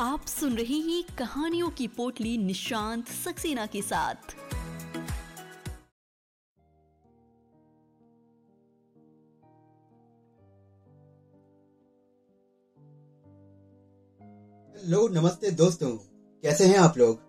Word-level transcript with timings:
आप 0.00 0.26
सुन 0.26 0.56
रहे 0.56 0.64
हैं 0.64 1.04
कहानियों 1.18 1.70
की 1.70 1.88
पोटली 1.88 2.38
निशांत 2.38 3.08
सक्सेना 3.08 3.66
के 3.66 3.82
साथ। 3.82 4.14
हेलो, 4.14 4.28
नमस्ते 15.08 15.50
दोस्तों। 15.50 15.98
कैसे 16.42 16.66
हैं 16.66 16.78
आप 16.78 16.98
लोग? 16.98 17.20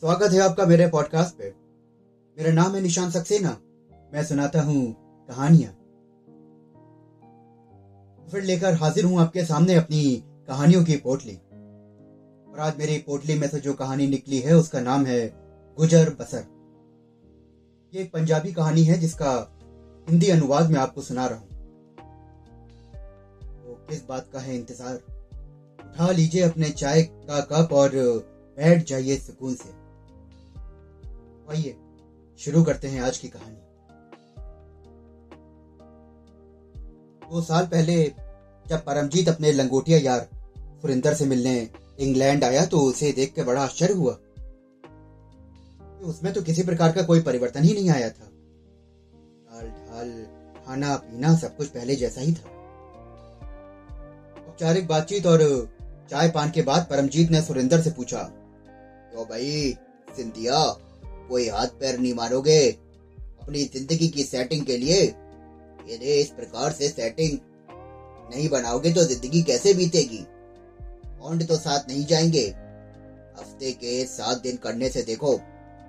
स्वागत 0.00 0.32
है 0.32 0.40
आपका 0.40 0.66
मेरे 0.66 0.88
पॉडकास्ट 0.88 1.38
पे। 1.38 1.54
मेरा 2.38 2.52
नाम 2.52 2.74
है 2.74 2.80
निशांत 2.80 3.12
सक्सेना। 3.12 3.56
मैं 4.14 4.24
सुनाता 4.24 4.62
हूँ 4.62 4.96
कहानियाँ। 5.26 5.72
फिर 8.30 8.42
लेकर 8.42 8.74
हाजिर 8.74 9.04
हूँ 9.04 9.20
आपके 9.20 9.44
सामने 9.44 9.74
अपनी 9.74 10.24
कहानियों 10.48 10.84
की 10.84 10.96
पोटली। 10.96 11.40
और 12.58 12.64
आज 12.64 12.78
मेरी 12.78 12.96
पोटली 12.98 13.34
में 13.38 13.46
से 13.48 13.58
जो 13.60 13.72
कहानी 13.72 14.06
निकली 14.06 14.38
है, 14.40 14.54
उसका 14.54 14.80
नाम 14.80 15.04
है 15.06 15.26
गुजर 15.78 16.10
बसर। 16.10 16.44
ये 17.92 18.02
एक 18.02 18.10
पंजाबी 18.12 18.52
कहानी 18.52 18.82
है 18.84 18.98
जिसका 18.98 19.32
हिंदी 20.08 20.30
अनुवाद 20.30 20.70
में 20.70 20.78
आपको 20.80 21.02
सुना 21.02 21.26
रहा 21.26 21.38
हूँ। 21.38 21.48
तो 23.58 23.74
किस 23.90 24.04
बात 24.06 24.28
का 24.32 24.40
है 24.40 24.56
इंतज़ार? 24.56 24.94
उठा 25.78 26.10
लीजिए 26.10 26.42
अपने 26.42 26.70
चाय 26.72 27.02
का 27.02 27.40
कप 27.42 27.72
और 27.72 27.90
बैठ 28.58 28.86
जाइए 28.88 29.16
सुकून 29.16 29.54
से। 29.54 29.70
आइए, 31.50 31.76
शुरू 32.40 32.62
करते 32.64 32.88
हैं 32.88 33.00
आज 33.00 33.18
की 33.18 33.28
कहानी। 33.28 33.56
दो 37.22 37.42
साल 37.42 37.66
पहले, 37.66 38.04
जब 38.66 38.84
परमजीत 38.84 39.28
अपने 39.28 39.52
लंगोटिया 39.52 39.98
यार 40.00 40.28
सुरिंदर 40.82 41.14
से 41.14 41.26
मिलने 41.26 41.60
इंग्लैंड 41.98 42.44
आया 42.44 42.64
तो 42.66 42.80
उसे 42.80 43.12
देख 43.12 43.32
के 43.34 43.42
बड़ा 43.42 43.62
आश्चर्य 43.62 43.94
हुआ 43.94 44.12
उसमें 46.04 46.32
तो 46.32 46.42
किसी 46.42 46.62
प्रकार 46.62 46.92
का 46.92 47.02
कोई 47.02 47.20
परिवर्तन 47.22 47.62
ही 47.62 47.72
नहीं 47.74 47.90
आया 47.90 48.08
था। 48.10 48.24
दाल, 48.24 49.66
ढाल, 49.68 50.10
खाना, 50.66 50.94
पीना, 50.96 51.34
सब 51.36 51.56
कुछ 51.56 51.68
पहले 51.68 51.96
जैसा 51.96 52.20
ही 52.20 52.32
था। 52.32 52.48
औपचारिक 54.40 54.86
बातचीत 54.88 55.26
और 55.26 55.42
चाय 56.10 56.28
पान 56.30 56.50
के 56.50 56.62
बाद 56.62 56.86
परमजीत 56.90 57.30
ने 57.30 57.42
सुरेंद्र 57.42 57.80
से 57.82 57.90
पूछा 57.90 58.22
तो 59.12 59.24
भाई, 59.24 59.76
सिंधिया, 60.16 60.64
कोई 61.28 61.48
हाथ 61.48 61.66
पैर 61.80 61.98
नहीं 61.98 62.14
मारोगे 62.14 62.60
अपनी 62.70 63.64
ज़िंदगी 63.64 64.08
की 64.08 64.22
सेटिंग 64.24 64.64
के 64.66 64.76
लिए? 64.76 65.02
ये 65.88 66.14
इस 66.14 66.30
प्रकार 66.30 66.72
से 66.72 66.88
सेटिंग 66.88 67.38
नहीं 68.30 68.48
बनाओगे 68.48 68.92
तो 68.92 69.04
ज़िंदगी 69.04 69.42
कैसे 69.42 69.74
बीतेगी? 69.74 70.24
बॉन्ड 71.20 71.46
तो 71.48 71.56
साथ 71.56 71.88
नहीं 71.88 72.04
जाएँगे। 72.06 72.46
हफ़्ते 73.38 73.72
के 73.72 74.04
सात 74.06 74.42
दिन 74.42 74.56
करने 74.56 74.88
से 74.88 75.02
देखो, 75.02 75.32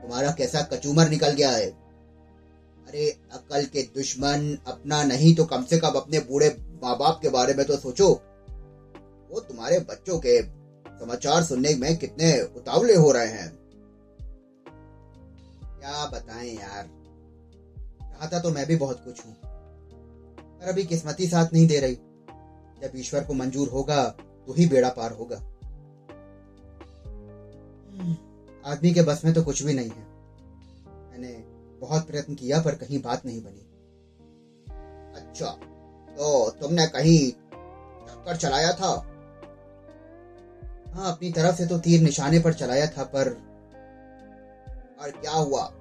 तुम्हारा 0.01 0.31
कैसा 0.31 0.61
कचूमर 0.63 1.09
निकल 1.09 1.31
गया 1.31 1.51
है। 1.51 1.65
अरे, 1.65 3.09
अकल 3.33 3.65
के 3.65 3.81
दुश्मन, 3.95 4.57
अपना 4.67 5.03
नहीं 5.03 5.33
तो 5.35 5.45
कम 5.45 5.63
से 5.63 5.77
कम 5.79 5.93
अपने 5.95 6.19
बूढ़े 6.19 6.49
माँ 6.83 6.97
बाप 6.97 7.19
के 7.21 7.29
बारे 7.29 7.53
में 7.53 7.65
तो 7.65 7.77
सोचो। 7.77 8.09
वो 9.29 9.39
तुम्हारे 9.39 9.79
बच्चों 9.79 10.19
के 10.19 10.41
समाचार 10.99 11.43
सुनने 11.43 11.73
में 11.75 11.97
कितने 11.97 12.31
उतावले 12.55 12.95
हो 12.95 13.11
रहे 13.11 13.27
हैं। 13.27 13.49
क्या 15.79 16.05
बताएँ 16.05 16.53
यार, 16.53 16.89
चाहता 18.01 18.39
तो 18.39 18.49
मैं 18.49 18.65
भी 18.65 18.75
बहुत 18.75 19.03
कुछ 19.05 19.25
हूँ, 19.25 19.33
पर 19.33 20.69
अभी 20.69 20.83
किस्मती 20.83 21.27
साथ 21.27 21.53
नहीं 21.53 21.67
दे 21.67 21.79
रही। 21.79 21.95
जब 22.81 22.91
ईश्वर 22.95 23.23
को 23.23 23.33
मंजूर 23.33 23.69
होगा 23.69 24.03
तो 24.47 24.53
ही 24.53 24.65
बेड़ा 24.65 24.89
पार 24.89 25.11
होगा। 25.11 25.35
आदमी 28.65 28.93
के 28.93 29.01
बस 29.01 29.21
में 29.25 29.33
तो 29.33 29.43
कुछ 29.43 29.63
भी 29.63 29.73
नहीं 29.73 29.89
है। 29.89 30.07
मैंने 31.11 31.31
बहुत 31.79 32.07
प्रयत्न 32.07 32.35
किया, 32.35 32.61
पर 32.61 32.75
कहीं 32.75 33.01
बात 33.01 33.25
नहीं 33.25 33.41
बनी। 33.43 33.65
अच्छा 35.21 35.47
तो 36.09 36.49
तुमने 36.51 36.87
कहीं 36.87 37.31
चक्कर 38.09 38.35
चलाया 38.35 38.71
था? 38.73 38.89
हाँ 40.93 41.11
अपनी 41.11 41.31
तरफ़ 41.31 41.55
से 41.55 41.65
तो 41.65 41.79
तीर 41.79 42.01
निशाने 42.01 42.39
पर 42.39 42.53
चलाया 42.53 42.87
था, 42.87 43.03
पर 43.03 43.29
और 45.01 45.11
क्या 45.11 45.31
हुआ? 45.31 45.73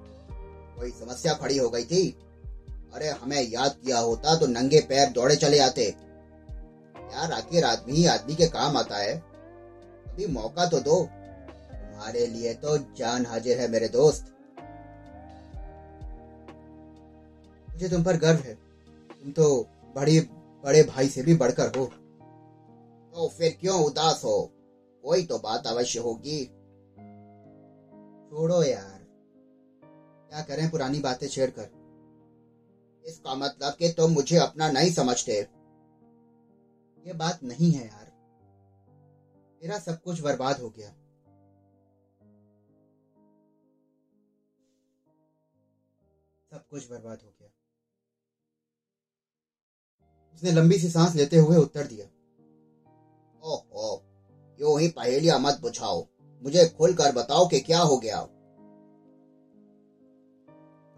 कोई 0.77 0.91
समस्या 0.91 1.33
खड़ी 1.33 1.57
हो 1.57 1.69
गई 1.69 1.83
थी? 1.83 2.09
अरे, 2.93 3.09
हमें 3.09 3.49
याद 3.49 3.75
किया 3.85 3.99
होता 3.99 4.35
तो 4.35 4.47
नंगे 4.47 4.79
पैर 4.81 5.09
दौड़े 5.09 5.35
चले 5.35 5.59
आते। 5.59 6.08
यार, 7.11 7.31
आखिर 7.31 7.65
आदमी 7.65 7.93
ही 7.93 8.05
आदमी 8.05 8.35
के 8.35 8.47
काम 8.47 8.77
आता 8.77 8.95
है। 8.95 9.19
अभी 10.07 10.27
मौका 10.27 10.65
तो 10.65 10.79
दो। 10.79 11.09
तुम्हारे 11.73 12.27
लिए 12.27 12.53
तो 12.53 12.77
जान 12.77 13.25
हाजिर 13.25 13.59
है 13.59 13.67
मेरे 13.67 13.87
दोस्त। 13.87 14.35
मुझे 17.69 17.89
तुम 17.89 18.03
पर 18.03 18.17
गर्व 18.17 18.39
है। 18.39 18.55
तुम 19.21 19.31
तो 19.31 19.67
बड़ी, 19.95 20.19
बड़े 20.63 20.83
भाई 20.83 21.07
से 21.07 21.21
भी 21.21 21.33
बढ़कर 21.33 21.77
हो। 21.77 21.85
तो 23.13 23.29
फिर 23.29 23.57
क्यों 23.61 23.83
उदास 23.83 24.21
हो? 24.23 24.51
कोई 25.03 25.23
तो 25.23 25.37
बात 25.37 25.67
अवश्य 25.67 25.99
होगी। 25.99 26.45
छोड़ो 28.29 28.63
यार। 28.63 28.99
क्या 30.29 30.41
करें 30.41 30.71
पुरानी 30.71 30.99
बातें 30.99 31.27
छेड़कर? 31.27 31.69
इसका 33.05 33.35
मतलब 33.35 33.73
कि 33.73 33.89
तुम 33.89 34.11
मुझे 34.11 34.37
अपना 34.37 34.71
नहीं 34.71 34.91
समझते। 34.91 35.58
ये 37.07 37.13
बात 37.13 37.43
नहीं 37.43 37.71
है 37.71 37.87
यार। 37.87 38.09
मेरा 39.63 39.79
सब 39.79 40.01
कुछ 40.01 40.21
बर्बाद 40.21 40.59
हो 40.59 40.69
गया। 40.69 40.89
सब 46.51 46.67
कुछ 46.67 46.91
बर्बाद 46.91 47.19
हो 47.21 47.33
गया। 47.39 47.49
उसने 50.33 50.51
लंबी 50.51 50.79
सी 50.79 50.89
सांस 50.89 51.15
लेते 51.15 51.37
हुए 51.37 51.57
उत्तर 51.57 51.87
दिया। 51.87 52.05
ओहो 53.43 54.03
यो 54.59 54.77
ही 54.77 54.87
पहेलियाँ 54.87 55.39
मत 55.39 55.59
बुझाओ। 55.61 56.07
मुझे 56.43 56.69
खुलकर 56.69 57.15
बताओ 57.15 57.47
कि 57.47 57.59
क्या 57.59 57.79
हो 57.79 57.97
गया। 57.97 58.27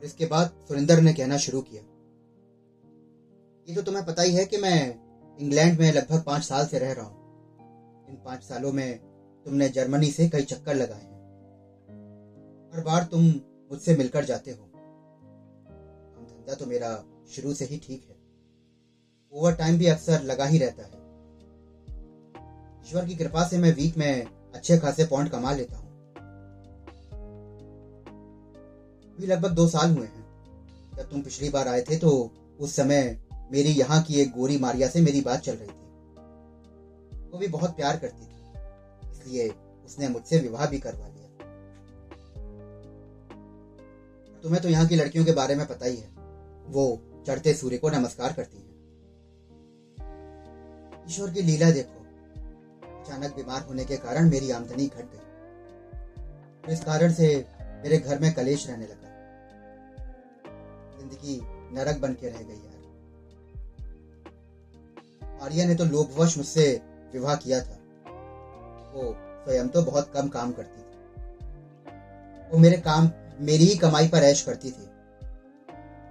इसके 0.04 0.26
बाद 0.26 0.66
सुरेंद्र 0.68 1.02
ने 1.02 1.14
कहना 1.14 1.38
शुरू 1.38 1.62
किया। 1.62 1.82
ये 3.70 3.76
तो 3.76 3.82
तुम्हें 3.82 4.06
पता 4.06 4.22
ही 4.22 4.36
है 4.36 4.46
कि 4.46 4.58
मैं 4.58 5.11
इंग्लैंड 5.42 5.80
में 5.80 5.92
लगभग 5.94 6.24
पाँच 6.24 6.44
साल 6.44 6.66
से 6.66 6.80
रह 6.80 6.92
रहा 6.92 7.06
हूँ। 7.06 7.16
इन 8.10 8.16
पाँच 8.26 8.44
सालों 8.44 8.72
में 8.72 8.98
तुमने 9.46 9.70
जर्मनी 9.70 10.12
से 10.12 10.30
कई 10.30 10.42
चक्कर 10.42 10.76
लगाए 10.76 11.02
हैं। 11.02 11.20
हर 12.74 12.84
बार 12.84 13.04
तुम 13.04 13.24
मुझसे 13.72 13.96
मिलकर 13.96 14.26
जाते 14.26 14.52
हो। 14.52 14.66
धंधा 16.26 16.54
तो 16.54 16.66
मेरा 16.66 17.04
शुरू 17.36 17.54
से 17.54 17.66
ही 17.66 17.78
ठीक 17.78 18.06
है। 18.10 18.16
ओवर 19.34 19.56
टाइम 19.56 19.78
भी 19.78 19.88
अक्सर 19.88 20.22
लगा 20.22 20.46
ही 20.46 20.58
रहता 20.58 20.84
है। 20.84 21.00
ईश्वर 22.88 23.06
की 23.06 23.16
कृपा 23.16 23.48
से 23.48 23.58
मैं 23.58 23.76
वीक 23.76 23.98
में 23.98 24.26
अच्छे 24.56 24.78
खासे 24.78 25.06
पॉइंट 25.06 25.32
कमा 25.32 25.52
लेता 25.52 25.78
हूँ। 25.78 25.90
लगभग 29.20 29.52
दो 29.52 29.68
साल 29.68 29.92
हुए 29.92 30.08
हैं। 30.08 30.26
जब 30.98 31.10
तुम 31.10 31.22
पिछली 31.22 31.50
बार 31.50 31.68
आए 31.68 31.82
थे 31.82 31.98
तो 31.98 32.32
उस 32.60 32.76
समय 32.76 33.24
मेरी 33.52 33.70
यहाँ 33.70 34.02
की 34.04 34.20
एक 34.22 34.32
गोरी 34.32 34.58
मारिया 34.58 34.88
से 34.88 35.02
मेरी 35.02 35.22
बात 35.22 35.40
चल 35.40 35.56
रही 35.56 35.68
थी। 35.68 37.30
वो 37.32 37.40
भी 37.40 37.48
बहुत 37.48 37.76
प्यार 37.76 37.98
करती 37.98 38.26
थी। 38.26 39.12
इसलिए 39.12 39.48
उसने 39.86 40.08
मुझसे 40.10 40.40
विवाह 40.40 40.66
भी 40.66 40.80
करवा 40.80 41.08
लिया। 41.08 41.28
तुम्हें 44.44 44.62
तो 44.62 44.70
यहाँ 44.70 44.88
की 44.88 44.96
लड़कियों 44.96 45.26
के 45.26 45.32
बारे 45.32 45.56
में 45.56 45.66
पता 45.68 45.86
ही 45.86 45.96
है। 45.96 46.10
वो 46.68 47.02
चढ़ते 47.28 47.54
सूर्य 47.54 47.78
को 47.78 47.90
नमस्कार 47.90 48.34
करती 48.34 48.58
है। 48.58 48.70
ईश्वर 51.10 51.32
की 51.32 51.42
लीला 51.42 51.72
देखो। 51.72 52.00
अचानक 53.02 53.36
बीमार 53.36 53.62
होने 53.62 53.86
के 53.86 53.98
कारण 53.98 54.30
मेरी 54.30 54.52
आमदनी 54.52 54.86
घट 54.88 55.06
गई। 55.06 56.74
इस 56.74 56.84
कारण 56.84 57.14
से 57.14 57.28
मेरे 57.84 57.98
घर 57.98 58.20
में 58.20 58.34
कलेश 58.34 58.68
रहने 58.68 58.86
लगा। 58.86 59.10
ज़िंदगी 61.00 61.40
नरक 61.76 62.00
बन 62.00 62.14
के 62.14 62.30
रह 62.30 62.42
गई 62.42 62.56
यार। 62.56 62.81
आर्या 65.42 65.66
ने 65.66 65.76
तो 65.76 65.86
लोभवश 65.86 66.38
मुझसे 66.38 66.82
विवाह 67.14 67.36
किया 67.36 67.62
था। 67.62 67.78
वो 68.94 69.16
स्वयं 69.18 69.68
तो 69.68 69.82
बहुत 69.82 70.12
कम 70.14 70.28
काम 70.28 70.52
करती 70.52 70.82
थी। 70.82 70.92
वो 72.52 72.58
मेरे 72.58 72.78
काम, 72.78 73.12
मेरी 73.40 73.66
ही 73.66 73.76
कमाई 73.76 74.08
पर 74.08 74.18
ऐश 74.18 74.42
करती 74.42 74.72
थी। 74.72 74.86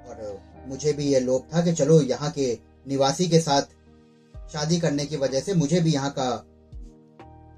और 0.09 0.41
मुझे 0.67 0.93
भी 0.93 1.05
ये 1.05 1.21
लोभ 1.21 1.49
था 1.55 1.65
कि 1.65 1.73
चलो 1.73 2.01
यहाँ 2.01 2.31
के 2.31 2.59
निवासी 2.89 3.29
के 3.29 3.41
साथ 3.41 3.63
शादी 4.53 4.81
करने 4.81 5.07
की 5.07 5.17
वजह 5.17 5.41
से 5.41 5.55
मुझे 5.55 5.81
भी 5.81 5.93
यहाँ 5.93 6.11
का 6.11 6.45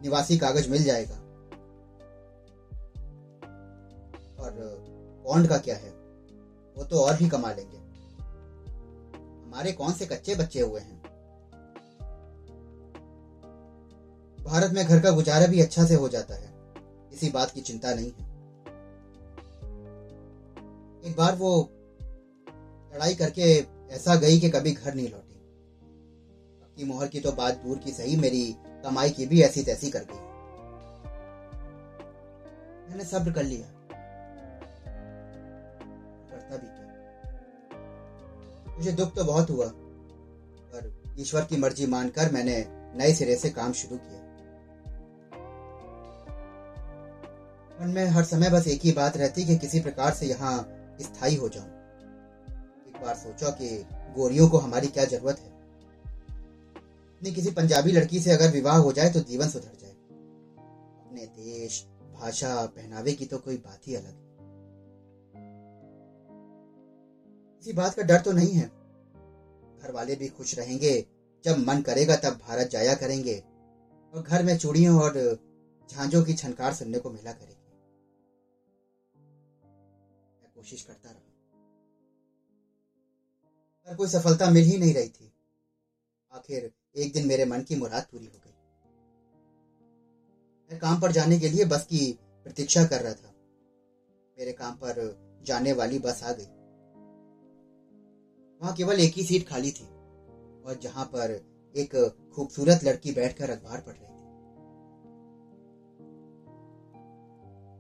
निवासी 0.02 0.38
कागज़ 0.38 0.70
मिल 0.70 0.84
जाएगा। 0.84 1.14
और 4.42 4.50
बॉन्ड 5.26 5.48
का 5.48 5.58
क्या 5.58 5.76
है? 5.76 5.90
वो 6.76 6.84
तो 6.84 7.00
और 7.00 7.16
भी 7.16 7.28
कमा 7.28 7.52
लेंगे। 7.52 7.76
हमारे 9.46 9.72
कौन 9.72 9.92
से 9.92 10.06
कच्चे 10.06 10.34
बच्चे 10.34 10.60
हुए 10.60 10.80
हैं? 10.80 11.01
भारत 14.44 14.72
में 14.72 14.84
घर 14.84 15.00
का 15.00 15.10
गुजारा 15.10 15.46
भी 15.46 15.60
अच्छा 15.60 15.84
से 15.86 15.94
हो 15.94 16.08
जाता 16.08 16.34
है। 16.34 16.50
इसी 17.12 17.30
बात 17.30 17.50
की 17.50 17.60
चिंता 17.60 17.94
नहीं 17.94 18.10
है। 18.10 18.30
एक 21.02 21.14
बार 21.18 21.34
वो 21.36 21.52
लड़ाई 22.94 23.14
करके 23.14 23.42
ऐसा 23.94 24.14
गई 24.14 24.40
कि 24.40 24.50
कभी 24.50 24.72
घर 24.72 24.94
नहीं 24.94 25.08
लौटी। 25.08 25.34
पक्की 26.62 26.84
मोहर 26.84 27.08
की 27.08 27.20
तो 27.20 27.32
बात 27.32 27.54
दूर 27.56 27.78
की 27.78 27.92
सही, 27.92 28.16
मेरी 28.16 28.56
कमाई 28.84 29.10
की 29.10 29.26
भी 29.26 29.42
ऐसी 29.42 29.62
तैसी 29.62 29.90
कर 29.90 30.04
गई 30.04 30.20
मैंने 32.88 33.04
सब्र 33.04 33.32
कर 33.32 33.42
लिया। 33.42 33.66
करता 36.30 36.56
भी 36.56 36.66
क्या? 36.68 36.86
मुझे 38.76 38.92
दुख 38.92 39.14
तो 39.14 39.24
बहुत 39.24 39.50
हुआ, 39.50 39.66
पर 39.66 40.90
ईश्वर 41.20 41.44
की 41.44 41.56
मर्ज़ी 41.56 41.86
मानकर 41.86 42.32
मैंने 42.32 42.64
नए 42.96 43.12
सिरे 43.14 43.36
से 43.36 43.50
काम 43.50 43.72
शुरू 43.72 43.96
किया। 43.96 44.21
मन 47.82 47.88
में 47.88 48.04
हर 48.04 48.24
समय 48.24 48.50
बस 48.50 48.68
एक 48.68 48.80
ही 48.80 48.92
बात 48.92 49.16
रहती 49.16 49.44
कि 49.44 49.58
किसी 49.58 49.80
प्रकार 49.80 50.14
से 50.14 50.26
यहाँ 50.26 50.68
स्थायी 51.00 51.34
हो 51.34 51.48
जाऊँ। 51.48 51.66
एक 52.88 53.02
बार 53.04 53.14
सोचा 53.14 53.50
कि 53.50 53.86
गोरियों 53.90 54.48
को 54.48 54.58
हमारी 54.58 54.86
क्या 54.86 55.04
ज़रूरत 55.04 55.38
है? 55.38 55.50
अपनी 57.16 57.32
किसी 57.32 57.50
पंजाबी 57.50 57.92
लड़की 57.92 58.20
से 58.20 58.30
अगर 58.30 58.50
विवाह 58.50 58.76
हो 58.76 58.92
जाए 58.92 59.10
तो 59.10 59.20
जीवन 59.20 59.48
सुधर 59.48 59.78
जाए। 59.80 59.90
अपने 59.90 61.26
देश, 61.26 61.86
भाषा, 62.14 62.66
पहनावे 62.66 63.12
की 63.12 63.26
तो 63.26 63.38
कोई 63.38 63.56
बात 63.56 63.80
ही 63.86 63.94
अलग। 63.94 64.14
किसी 67.58 67.72
बात 67.72 67.94
का 67.94 68.02
डर 68.02 68.20
तो 68.20 68.32
नहीं 68.32 68.52
है। 68.52 68.66
घर 69.82 69.92
वाले 69.94 70.14
भी 70.14 70.28
खुश 70.28 70.58
रहेंगे, 70.58 71.06
जब 71.44 71.58
मन 71.58 71.80
करेगा 71.80 72.16
तब 72.16 72.40
भारत 72.48 72.70
जाया 72.70 72.94
करेंगे। 72.94 73.42
और 74.14 74.22
घर 74.22 74.42
में 74.42 74.58
चूड़ियों 74.58 75.00
और 75.00 75.38
झांझों 75.90 76.24
की 76.24 76.34
छनकार 76.34 76.74
सुनने 76.74 76.98
को 76.98 77.10
मिला 77.10 77.32
करेगी। 77.32 77.58
कोशिश 80.62 80.82
करता 80.82 81.10
रहा। 81.10 81.20
पर 83.86 83.96
कोई 83.96 84.08
सफलता 84.08 84.50
मिल 84.50 84.64
ही 84.64 84.78
नहीं 84.78 84.94
रही 84.94 85.08
थी। 85.08 85.32
आखिर 86.32 86.72
एक 86.96 87.12
दिन 87.12 87.26
मेरे 87.26 87.44
मन 87.44 87.62
की 87.62 87.76
मुराद 87.76 88.06
पूरी 88.12 88.26
हो 88.26 88.40
गई। 88.44 88.50
मैं 90.70 90.78
काम 90.80 91.00
पर 91.00 91.12
जाने 91.12 91.40
के 91.40 91.48
लिए 91.48 91.64
बस 91.64 91.84
की 91.84 92.18
प्रतीक्षा 92.22 92.84
कर 92.84 93.00
रहा 93.00 93.14
था। 93.14 93.34
मेरे 94.38 94.52
काम 94.52 94.74
पर 94.74 95.00
जाने 95.42 95.72
वाली 95.72 95.98
बस 95.98 96.22
आ 96.22 96.32
गई। 96.32 96.46
वहाँ 98.62 98.76
केवल 98.76 99.00
एक 99.00 99.12
ही 99.12 99.24
सीट 99.24 99.48
खाली 99.48 99.70
थी 99.70 99.86
और 100.62 100.78
जहाँ 100.82 101.04
पर 101.04 101.30
एक 101.76 101.96
खूबसूरत 102.34 102.80
लड़की 102.84 103.12
बैठकर 103.12 103.50
अखबार 103.50 103.80
पढ़ 103.80 103.96
रही 103.96 104.11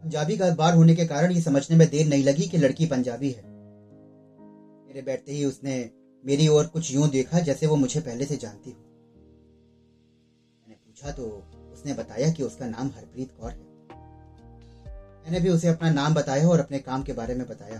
पंजाबी 0.02 0.36
का 0.36 0.46
अखबार 0.46 0.74
होने 0.74 0.94
के 0.94 1.06
कारण 1.06 1.32
ये 1.32 1.40
समझने 1.40 1.76
में 1.76 1.90
देर 1.90 2.06
नहीं 2.06 2.24
लगी 2.24 2.46
कि 2.46 2.58
लड़की 2.58 2.86
पंजाबी 2.86 3.30
है। 3.30 3.42
मेरे 4.86 5.02
बैठते 5.02 5.32
ही 5.32 5.44
उसने 5.44 5.90
मेरी 6.24 6.48
ओर 6.48 6.66
कुछ 6.66 6.94
यूँ 6.94 7.08
देखा 7.08 7.40
जैसे 7.40 7.66
वो 7.66 7.76
मुझे 7.76 8.00
पहले 8.00 8.24
से 8.24 8.36
जानती 8.36 8.70
हो। 8.70 8.76
मैंने 10.60 10.74
पूछा 10.74 11.10
तो 11.10 11.48
उसने 11.72 11.94
बताया 11.94 12.32
कि 12.32 12.42
उसका 12.42 12.66
नाम 12.66 12.86
हरप्रीत 12.86 13.30
कौर 13.40 13.50
है। 13.50 13.58
मैंने 15.24 15.40
भी 15.40 15.48
उसे 15.48 15.68
अपना 15.68 15.90
नाम 15.90 16.14
बताया 16.14 16.48
और 16.48 16.60
अपने 16.60 16.78
काम 16.78 17.02
के 17.02 17.12
बारे 17.12 17.34
में 17.34 17.48
बताया। 17.48 17.78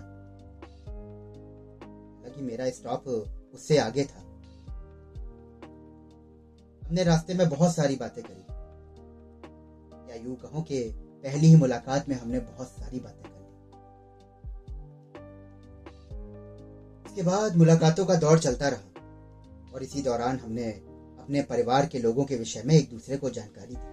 हालाँकि 2.19 2.43
मेरा 2.43 2.71
स्टॉप 2.71 3.09
उससे 3.55 3.79
आगे 3.79 4.05
था। 4.05 4.21
हमने 6.83 7.05
रास्ते 7.05 7.35
में 7.35 7.49
बहुत 7.49 7.75
सारी 7.75 7.97
बातें 7.97 8.25
करी। 8.25 8.43
या 10.11 10.25
यूँ 10.25 10.37
कहूँ 10.37 10.65
कि 10.65 11.02
पहली 11.23 11.47
ही 11.47 11.57
मुलाकात 11.57 12.09
में 12.09 12.17
हमने 12.17 12.39
बहुत 12.39 12.69
सारी 12.69 13.01
बातें 13.01 13.23
कर 13.23 13.39
ली। 13.39 13.47
इसके 17.07 17.23
बाद 17.23 17.57
मुलाकातों 17.57 18.07
का 18.07 18.15
दौर 18.15 18.39
चलता 18.39 18.69
रहा 18.69 19.73
और 19.75 19.83
इसी 19.83 20.03
दौरान 20.03 20.39
हमने 20.39 20.65
अपने 21.19 21.43
परिवार 21.43 21.87
के 21.87 21.99
लोगों 21.99 22.25
के 22.25 22.37
विषय 22.37 22.63
में 22.67 22.75
एक 22.75 22.91
दूसरे 22.91 23.17
को 23.17 23.31
जानकारी 23.31 23.75
दी। 23.75 23.93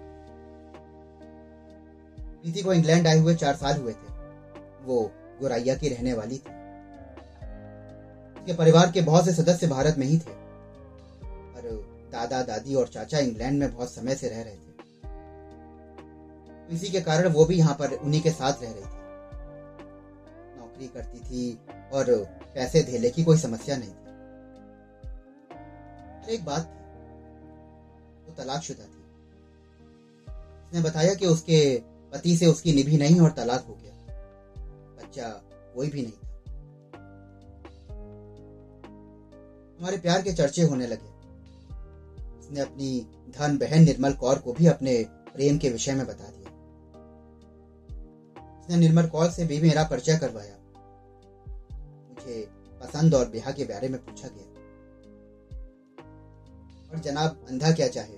प्रीति 2.42 2.62
को 2.62 2.74
इंग्लैंड 2.74 3.08
आए 3.08 3.18
हुए 3.18 3.36
चार 3.36 3.56
साल 3.56 3.82
हुए 3.82 3.94
थे। 3.94 4.10
वो 4.84 5.12
गोराइया 5.42 5.76
की 5.76 5.90
रहने 5.90 6.14
वाली 6.14 6.38
थी। 6.38 6.58
उसके 8.40 8.54
परिवार 8.54 8.92
के 8.92 9.02
बहुत 9.02 9.26
से 9.26 9.34
सदस्य 9.34 9.68
भारत 9.68 9.96
में 9.98 10.08
ही 10.08 10.18
थे। 10.18 10.32
और 11.56 11.86
दादा, 12.12 12.42
दादी 12.44 12.76
और 12.76 12.88
चाचा 12.88 13.20
इंग्लैंड 13.20 13.60
में 13.60 13.74
बहुत 13.74 13.92
समय 13.92 14.16
से 14.16 14.30
रह 14.30 14.42
रहे 14.42 14.56
थे। 14.56 14.69
इसी 16.72 16.90
के 16.90 17.02
कारण 17.02 17.28
वो 17.28 17.46
भी 17.46 17.56
यहाँ 17.56 17.76
पर 17.76 17.92
उन्हीं 17.92 18.22
के 18.22 18.32
साथ 18.32 18.54
रह 18.54 18.72
रही 18.72 18.82
थी। 18.82 19.00
नौकरी 20.60 20.88
करती 20.88 21.20
थी 21.20 21.60
और 21.94 22.06
पैसे 22.56 22.84
धेले 22.84 23.10
की 23.10 23.24
कोई 23.24 23.38
समस्या 23.38 23.78
नहीं 23.78 23.90
थी। 23.90 24.10
एक 26.34 26.46
बात 26.46 26.62
थी, 26.62 26.80
वो 28.26 28.44
तलाकशुदा 28.44 28.84
थी। 28.84 29.00
उसने 30.68 30.82
बताया 30.82 31.14
कि 31.14 31.26
उसके 31.26 31.82
पति 32.14 32.38
से 32.38 32.46
उसकी 32.46 32.74
निभी 32.74 32.98
नहीं 32.98 33.22
और 33.22 33.32
तलाक 33.32 33.66
हो 33.66 33.74
गया। 33.74 33.94
बच्चा 35.02 35.42
कोई 35.76 35.90
भी 35.90 36.02
नहीं 36.02 36.14
था। 36.14 36.30
हमारे 39.80 39.98
प्यार 39.98 40.22
के 40.22 40.34
चर्चे 40.34 40.62
होने 40.62 40.88
लगे। 40.88 41.20
उसने 42.40 42.60
अपनी 42.60 43.08
धन 43.30 43.58
बहन 43.58 43.84
निर्मल 43.84 44.14
कौर 44.14 44.38
को 44.38 44.54
भी 44.54 44.68
अपने 44.68 45.06
प्रेम 45.36 45.58
के 45.58 45.70
विषय 45.70 45.94
में 45.94 46.08
बता 46.08 46.24
दिया। 46.24 46.59
उसने 48.70 48.80
निर्मल 48.80 49.08
कौर 49.08 49.30
से 49.32 49.46
भी 49.46 49.62
मेरा 49.62 49.84
परिचय 49.84 50.18
करवाया। 50.18 50.56
मुझे 52.10 52.48
पसंद 52.82 53.16
और 53.16 53.30
ब्याह 53.30 53.52
के 53.52 53.64
बारे 53.64 53.88
में 53.88 54.06
पूछा 54.06 54.28
गया। 54.28 54.46
और 56.92 57.00
जनाब, 57.00 57.46
अंधा 57.50 57.72
क्या 57.72 57.88
चाहे? 57.88 58.18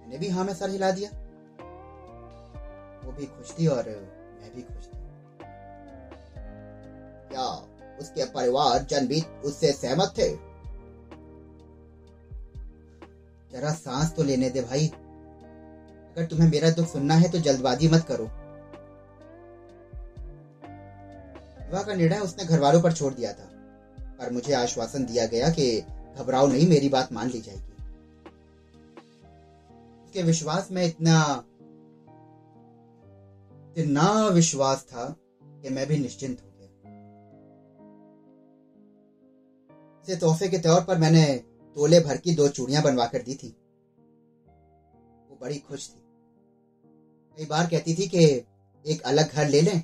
मैंने 0.00 0.18
भी 0.18 0.28
हाँ 0.28 0.44
में 0.44 0.54
सर 0.54 0.70
हिला 0.70 0.90
दिया। 0.90 1.10
वो 3.04 3.12
भी 3.12 3.26
खुश 3.26 3.54
थी 3.58 3.66
और 3.66 3.88
मैं 4.40 4.54
भी 4.54 4.62
खुश 4.62 4.86
थी। 4.86 4.98
क्या 7.28 7.48
उसके 8.00 8.24
परिवार 8.24 8.82
जन 8.82 9.06
भी 9.06 9.20
उससे 9.44 9.72
सहमत 9.72 10.14
थे? 10.18 10.30
जरा 13.52 13.72
सांस 13.72 14.14
तो 14.14 14.22
लेने 14.22 14.50
दे 14.50 14.60
भाई। 14.60 14.92
अगर 16.18 16.26
तुम्हें 16.26 16.48
मेरा 16.50 16.68
दुख 16.70 16.86
सुनना 16.86 17.14
है 17.14 17.28
तो 17.30 17.38
जल्दबाजी 17.38 17.88
मत 17.88 18.04
करो। 18.04 18.24
विवाह 21.60 21.82
का 21.82 21.94
निर्णय 21.94 22.18
उसने 22.18 22.44
घर 22.44 22.60
वालों 22.60 22.80
पर 22.82 22.92
छोड़ 22.92 23.12
दिया 23.14 23.32
था, 23.32 23.44
पर 24.18 24.32
मुझे 24.32 24.52
आश्वासन 24.52 25.04
दिया 25.04 25.26
गया 25.26 25.50
कि 25.50 25.66
घबराओ 26.16 26.46
नहीं, 26.46 26.68
मेरी 26.68 26.88
बात 26.88 27.12
मान 27.12 27.28
ली 27.30 27.40
जाएगी। 27.40 27.62
उसके 30.04 30.22
विश्वास 30.22 30.68
में 30.72 30.84
इतना 30.86 31.44
इतना 33.76 34.08
विश्वास 34.28 34.82
था 34.82 35.04
कि 35.42 35.68
मैं 35.68 35.86
भी 35.86 35.98
निश्चिंत 35.98 36.40
हो 36.40 36.48
गया। 36.48 36.68
इसे 40.02 40.16
तोहफे 40.16 40.48
के 40.48 40.58
तौर 40.58 40.80
पर 40.80 40.98
मैंने 40.98 41.24
तोले 41.76 42.00
भर 42.00 42.16
की 42.16 42.34
दो 42.34 42.48
चूड़ियाँ 42.48 42.82
बनवा 42.82 43.06
कर 43.06 43.22
दी 43.22 43.34
थी। 43.34 43.54
वो 45.30 45.38
बड़ी 45.42 45.58
खुश 45.58 45.88
थी। 45.88 46.07
कई 47.38 47.46
बार 47.46 47.66
कहती 47.66 47.94
थी 47.94 48.08
कि 48.08 48.24
एक 48.86 49.02
अलग 49.02 49.32
घर 49.32 49.48
ले 49.48 49.60
लें। 49.60 49.82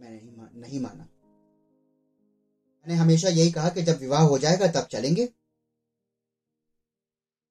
मैं 0.00 0.10
नहीं 0.10 0.36
मा, 0.36 0.48
नहीं 0.54 0.80
माना। 0.80 1.08
मैंने 2.78 2.94
हमेशा 2.94 3.28
यही 3.28 3.50
कहा 3.50 3.68
कि 3.68 3.82
जब 3.82 3.98
विवाह 3.98 4.22
हो 4.22 4.38
जाएगा 4.38 4.66
तब 4.66 4.86
चलेंगे। 4.86 5.28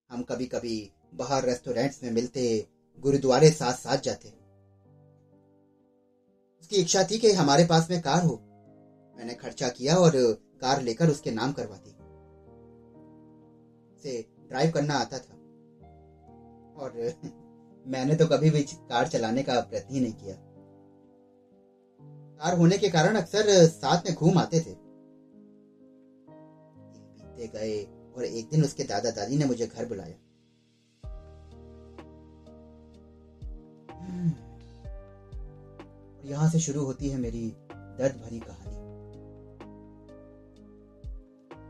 हम 0.09 0.23
कभी 0.23 0.45
कभी 0.45 0.91
बाहर 1.13 1.45
रेस्टोरेंट्स 1.45 2.03
में 2.03 2.11
मिलते 2.11 2.67
गुरुद्वारे 2.99 3.51
साथ 3.51 3.73
साथ 3.73 3.97
जाते। 3.97 4.29
उसकी 6.61 6.75
इच्छा 6.75 7.03
थी 7.03 7.19
कि 7.19 7.31
हमारे 7.31 7.65
पास 7.65 7.89
में 7.89 8.01
कार 8.01 8.23
हो। 8.23 8.35
मैंने 9.17 9.33
खर्चा 9.33 9.69
किया 9.69 9.95
और 9.95 10.11
कार 10.61 10.81
लेकर 10.81 11.09
उसके 11.09 11.31
नाम 11.31 11.51
करवा 11.51 11.77
दी। 11.77 11.91
उसे 13.95 14.25
ड्राइव 14.39 14.71
करना 14.71 14.93
आता 14.93 15.19
था। 15.19 15.33
और 16.77 17.13
मैंने 17.87 18.15
तो 18.15 18.27
कभी 18.27 18.49
भी 18.49 18.63
कार 18.63 19.07
चलाने 19.07 19.43
का 19.43 19.59
प्रयत्न 19.59 19.95
ही 19.95 20.01
नहीं 20.01 20.13
किया। 20.13 20.35
कार 22.39 22.57
होने 22.57 22.77
के 22.77 22.89
कारण 22.89 23.15
अक्सर 23.15 23.65
साथ 23.65 23.97
में 23.97 24.15
घूम 24.15 24.37
आते 24.37 24.59
थे। 24.59 24.75
बीतते 27.37 27.47
गए 27.47 27.83
और 28.15 28.25
एक 28.25 28.49
दिन 28.49 28.63
उसके 28.63 28.83
दादा 28.83 29.11
दादी 29.11 29.37
ने 29.37 29.45
मुझे 29.45 29.67
घर 29.67 29.85
बुलाया। 29.85 30.15
और 36.17 36.25
यहाँ 36.25 36.49
से 36.49 36.59
शुरू 36.59 36.85
होती 36.85 37.09
है 37.09 37.17
मेरी 37.17 37.53
दर्द 37.71 38.15
भरी 38.15 38.39
कहानी। 38.39 38.87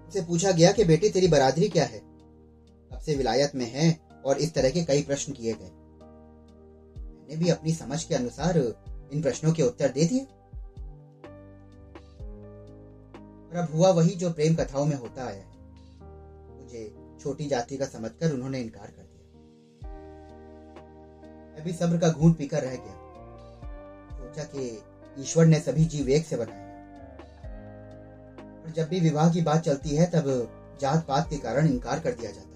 उसे 0.07 0.21
पूछा 0.21 0.51
गया 0.51 0.71
कि, 0.71 0.83
बेटी, 0.83 1.09
तेरी 1.09 1.27
बरादरी 1.27 1.69
क्या 1.69 1.85
है? 1.85 1.99
कब 2.91 2.99
से 3.05 3.15
विलायत 3.15 3.51
में 3.55 3.65
है 3.65 4.07
और 4.25 4.37
इस 4.37 4.53
तरह 4.53 4.69
के 4.69 4.83
कई 4.83 5.03
प्रश्न 5.03 5.33
किए 5.33 5.53
गए। 5.53 5.76
मैंने 7.27 7.43
भी 7.43 7.49
अपनी 7.49 7.71
समझ 7.73 8.03
के 8.03 8.15
अनुसार 8.15 8.57
इन 9.13 9.21
प्रश्नों 9.21 9.53
के 9.53 9.63
उत्तर 9.63 9.89
दे 9.89 10.05
दिए। 10.05 10.19
और 13.47 13.55
अब 13.55 13.67
हुआ 13.73 13.89
वही 13.89 14.09
जो 14.09 14.31
प्रेम 14.31 14.55
कथाओं 14.55 14.85
में 14.85 14.95
होता 14.95 15.25
आया 15.25 15.35
है। 15.35 15.55
मुझे 16.57 16.95
छोटी 17.21 17.47
जाति 17.47 17.77
का 17.77 17.85
समझकर 17.85 18.33
उन्होंने 18.33 18.61
इनकार 18.61 18.87
कर 18.87 19.01
दिया। 19.01 19.17
मैं 21.53 21.63
भी 21.65 21.73
सब्र 21.73 21.97
का 21.97 22.09
घूंट 22.09 22.37
पीकर 22.37 22.63
रह 22.63 22.75
गया। 22.75 22.95
सोचा 24.17 24.43
कि 24.43 24.83
ईश्वर 25.19 25.45
ने 25.45 25.59
सभी 25.59 25.85
जीव 25.85 26.09
एक 26.09 26.25
से 26.25 26.37
बनाए 26.37 26.65
और 28.63 28.71
जब 28.71 28.87
भी 28.87 28.99
विवाह 28.99 29.33
की 29.33 29.41
बात 29.41 29.61
चलती 29.61 29.95
है, 29.95 30.05
तब 30.05 30.77
जात 30.81 31.05
पात 31.07 31.29
के 31.29 31.37
कारण 31.37 31.67
इनकार 31.67 31.99
कर 31.99 32.11
दिया 32.11 32.31
जाता 32.31 32.46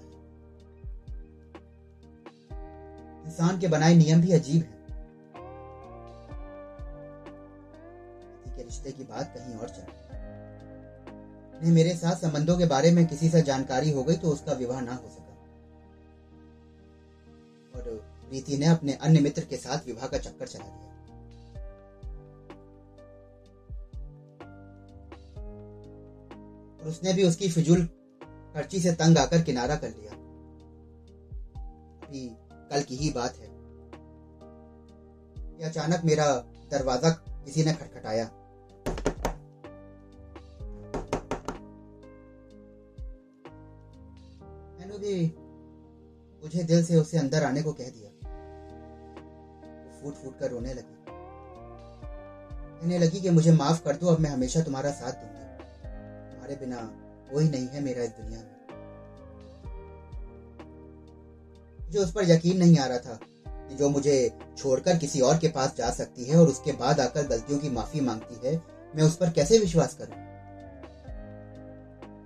इंसान 3.26 3.58
के 3.58 3.68
बनाए 3.68 3.94
नियम 3.94 4.20
भी 4.20 4.32
अजीब 4.32 4.62
है। 4.62 4.80
के 8.56 8.62
रिश्ते 8.62 8.92
की 8.92 9.04
बात 9.04 9.34
कहीं 9.36 9.54
और 9.54 9.68
चल। 9.68 9.86
नहीं 11.62 11.72
मेरे 11.72 11.94
साथ 11.94 12.16
संबंधों 12.16 12.58
के 12.58 12.66
बारे 12.66 12.90
में 12.90 13.06
किसी 13.06 13.28
से 13.28 13.42
जानकारी 13.42 13.90
हो 13.90 14.02
गई 14.02 14.16
तो 14.16 14.28
उसका 14.28 14.52
विवाह 14.52 14.80
ना 14.80 14.94
हो 14.94 15.08
सका। 15.08 15.34
और 17.74 17.84
प्रीति 18.28 18.56
ने 18.58 18.66
अपने 18.66 18.92
अन्य 18.92 19.20
मित्र 19.20 19.44
के 19.44 19.56
साथ 19.56 19.86
विवाह 19.86 20.06
का 20.06 20.18
चक्कर 20.18 20.46
चला 20.46 20.64
दिया। 20.64 20.90
और 26.80 26.88
उसने 26.88 27.12
भी 27.12 27.24
उसकी 27.24 27.48
फिजूल 27.48 27.86
खर्ची 28.54 28.80
से 28.80 28.92
तंग 28.92 29.18
आकर 29.18 29.42
किनारा 29.42 29.76
कर 29.76 29.88
लिया। 29.88 30.12
कल 32.72 32.82
की 32.82 32.96
ही 32.96 33.10
बात 33.10 33.36
है। 33.36 33.46
अचानक 35.70 36.04
मेरा 36.04 36.36
दरवाज़ा 36.70 37.10
किसी 37.44 37.64
ने 37.64 37.72
खटखटाया। 37.72 38.24
मैंने 44.78 45.22
मुझे 46.42 46.64
दिल 46.64 46.84
से 46.84 46.96
उसे 46.96 47.18
अंदर 47.18 47.44
आने 47.44 47.62
को 47.62 47.72
कह 47.72 47.88
दिया। 47.88 48.10
वो 49.84 50.00
फूट 50.00 50.14
फूट 50.14 50.38
कर 50.38 50.50
रोने 50.50 50.74
लगी। 50.74 50.96
कहने 52.80 52.98
लगी 52.98 53.20
कि 53.20 53.30
मुझे 53.30 53.52
माफ़ 53.52 53.84
कर 53.84 53.96
दो, 53.96 54.06
अब 54.06 54.20
मैं 54.20 54.30
हमेशा 54.30 54.62
तुम्हारा 54.62 54.90
साथ 54.90 55.12
दूँगी। 55.12 55.42
तुम्हारे 56.32 56.56
बिना 56.56 56.76
कोई 57.32 57.48
नहीं 57.48 57.68
है 57.68 57.80
मेरा 57.80 58.02
इस 58.02 58.10
दुनिया 58.10 58.40
में। 58.40 58.51
मुझे 61.92 62.04
उस 62.04 62.12
पर 62.12 62.30
यकीन 62.30 62.58
नहीं 62.58 62.78
आ 62.78 62.86
रहा 62.86 62.98
था 62.98 63.18
कि 63.46 63.74
जो 63.74 63.88
मुझे 63.88 64.38
छोड़कर 64.58 64.98
किसी 64.98 65.20
और 65.20 65.38
के 65.38 65.48
पास 65.48 65.74
जा 65.76 65.90
सकती 65.90 66.24
है 66.24 66.38
और 66.38 66.48
उसके 66.48 66.72
बाद 66.72 67.00
आकर 67.00 67.26
गलतियों 67.26 67.58
की 67.58 67.70
माफ़ी 67.70 68.00
मांगती 68.00 68.48
है, 68.48 68.62
मैं 68.96 69.02
उस 69.02 69.16
पर 69.16 69.30
कैसे 69.30 69.58
विश्वास 69.58 69.94
करूँ? 69.94 70.16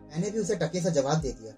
मैंने 0.09 0.31
भी 0.31 0.39
उसे 0.39 0.57
टके 0.57 0.81
सा 0.81 0.89
जवाब 0.89 1.21
दे 1.21 1.33
दिया। 1.33 1.53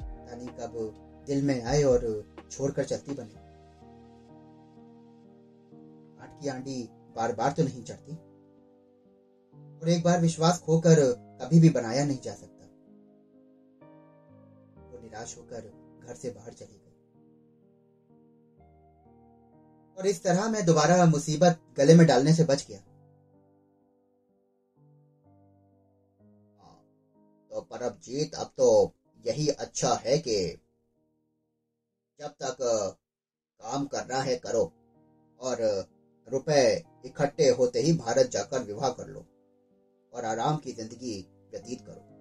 पता 0.00 0.36
नहीं 0.36 0.48
कब 0.48 1.24
दिल 1.26 1.42
में 1.42 1.62
आए 1.62 1.82
और 1.82 2.24
छोड़कर 2.50 2.84
चलती 2.84 3.14
बने। 3.14 3.34
आठ 6.22 6.42
की 6.42 6.48
आंडी 6.48 6.88
बार 7.16 7.34
बार 7.34 7.52
तो 7.52 7.62
नहीं 7.62 7.84
चढ़ती। 7.84 8.12
और 9.78 9.88
एक 9.88 10.04
बार 10.04 10.20
विश्वास 10.20 10.58
खोकर 10.58 11.00
कभी 11.42 11.60
भी 11.60 11.70
बनाया 11.70 12.04
नहीं 12.04 12.20
जा 12.20 12.34
सकता। 12.34 12.66
वो 14.92 15.02
निराश 15.02 15.38
होकर 15.38 15.75
घर 16.06 16.14
से 16.14 16.30
बाहर 16.30 16.52
चली 16.52 16.74
गई। 16.74 16.94
और 19.96 20.06
इस 20.06 20.22
तरह 20.22 20.48
मैं 20.48 20.64
दोबारा 20.64 21.04
मुसीबत 21.06 21.58
गले 21.76 21.94
में 21.94 22.06
डालने 22.06 22.32
से 22.32 22.44
बच 22.44 22.64
गया। 22.68 22.78
तो 27.50 27.60
परबजीत 27.62 28.34
अब 28.34 28.46
तो 28.56 28.68
यही 29.24 29.48
अच्छा 29.50 29.92
है 29.96 30.16
कि 30.18 30.36
जब 32.20 32.30
तक 32.42 32.56
काम 33.60 33.84
करना 33.86 34.18
है 34.20 34.34
करो 34.36 34.68
और 35.38 35.60
रुपए 36.26 36.60
इकट्ठे 37.04 37.48
होते 37.50 37.78
ही 37.78 37.92
भारत 37.94 38.30
जाकर 38.30 38.62
विवाह 38.62 38.88
कर 38.90 39.06
लो 39.06 39.24
और 40.12 40.24
आराम 40.24 40.56
की 40.56 40.72
ज़िंदगी 40.72 41.16
व्यतीत 41.52 41.80
करो। 41.80 42.15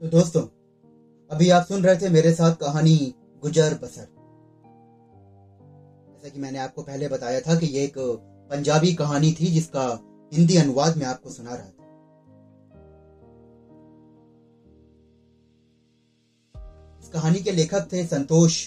तो 0.00 0.08
दोस्तों, 0.08 0.40
अभी 1.30 1.48
आप 1.50 1.66
सुन 1.66 1.82
रहे 1.82 1.96
थे 1.96 2.08
मेरे 2.08 2.32
साथ 2.34 2.54
कहानी 2.54 2.96
गुजर 3.42 3.74
बसर। 3.74 4.06
जैसा 6.08 6.28
कि 6.28 6.40
मैंने 6.40 6.58
आपको 6.58 6.82
पहले 6.82 7.08
बताया 7.08 7.40
था 7.40 7.54
कि 7.58 7.66
ये 7.66 7.84
एक 7.84 7.94
पंजाबी 8.50 8.92
कहानी 8.94 9.32
थी 9.32 9.50
जिसका 9.50 9.86
हिंदी 10.32 10.56
अनुवाद 10.56 10.96
में 10.96 11.06
आपको 11.06 11.30
सुना 11.30 11.54
रहा 11.54 11.64
था। 11.64 11.84
इस 17.00 17.08
कहानी 17.08 17.40
के 17.40 17.52
लेखक 17.52 17.88
थे 17.92 18.04
संतोष, 18.06 18.60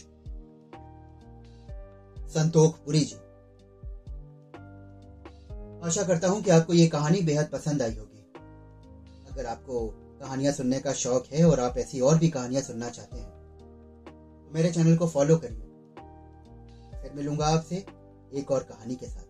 संतोख 2.29 2.79
पुरी 2.86 3.00
जी। 3.01 3.15
आशा 5.88 6.03
करता 6.03 6.27
हूँ 6.27 6.41
कि 6.41 6.51
आपको 6.51 6.74
ये 6.74 6.88
कहानी 6.88 7.22
बेहद 7.22 7.50
पसंद 7.53 7.81
आई 7.81 7.96
होगी। 7.96 8.25
अगर 9.31 9.46
आपको 9.46 9.88
कहानियाँ 10.19 10.53
सुनने 10.53 10.79
का 10.79 10.93
शौक 10.93 11.25
है 11.25 11.45
और 11.45 11.59
आप 11.59 11.77
ऐसी 11.77 12.00
और 12.00 12.19
भी 12.19 12.29
कहानियाँ 12.29 12.62
सुनना 12.62 12.89
चाहते 12.89 13.17
हैं 13.17 13.29
तो 14.45 14.53
मेरे 14.53 14.71
चैनल 14.71 14.97
को 14.97 15.07
फॉलो 15.07 15.38
करिए। 15.38 15.63
फिर 17.01 17.12
मिलूँगा 17.15 17.47
आपसे 17.47 17.86
एक 18.33 18.51
और 18.51 18.63
कहानी 18.63 18.95
के 18.95 19.05
साथ। 19.05 19.24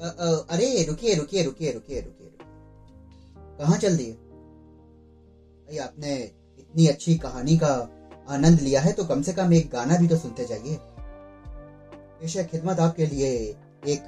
अ, 0.00 0.08
अ, 0.18 0.46
अरे 0.50 0.82
रुकिए 0.82 1.14
रुकिए 1.14 1.42
रुकिए 1.42 1.72
रुकिए 1.72 2.00
रुकिए 2.00 2.38
कहाँ 3.58 3.78
चल 3.78 3.96
दिए? 3.96 4.12
भाई 5.66 5.78
आपने 5.78 6.32
इतनी 6.58 6.86
अच्छी 6.86 7.14
कहानी 7.16 7.56
का 7.56 7.72
आनंद 8.28 8.58
लिया 8.58 8.80
है 8.80 8.92
तो 8.92 9.04
कम 9.04 9.22
से 9.22 9.32
कम 9.32 9.52
एक 9.52 9.70
गाना 9.70 9.96
भी 9.96 10.06
तो 10.06 10.16
सुनते 10.16 10.44
जाइए। 10.44 10.76
बेशक 12.20 12.42
खिदमत 12.42 12.78
आपके 12.78 13.06
लिए 13.06 13.32
एक 13.86 14.04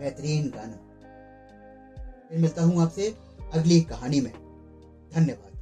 बेहतरीन 0.00 0.50
गाना। 0.50 0.76
फिर 2.28 2.38
मिलता 2.38 2.62
हूँ 2.62 2.82
आपसे 2.82 3.27
अगली 3.52 3.80
कहानी 3.80 4.20
में। 4.20 4.32
धन्यवाद। 5.14 5.57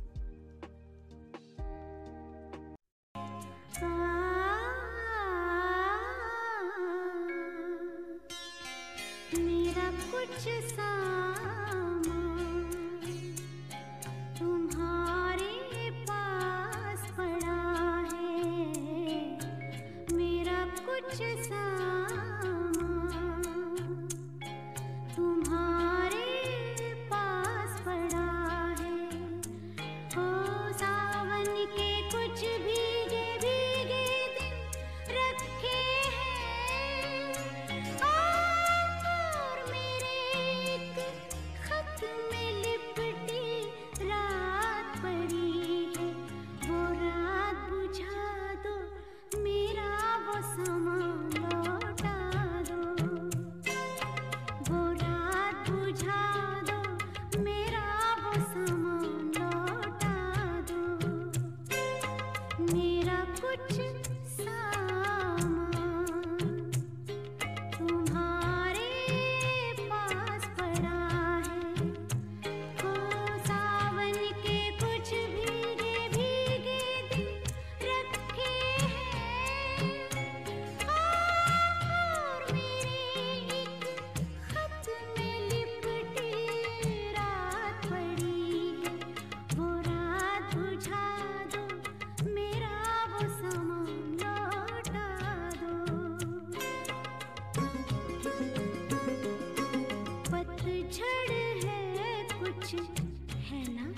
है 103.50 103.74
ना? 103.74 103.94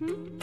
हम्म? 0.00 0.37